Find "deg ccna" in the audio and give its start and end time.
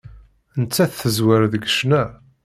1.53-2.03